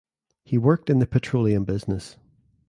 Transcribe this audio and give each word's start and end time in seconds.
He 0.43 0.57
worked 0.57 0.89
in 0.89 0.97
the 0.97 1.05
petroleum 1.05 1.63
business. 1.63 2.17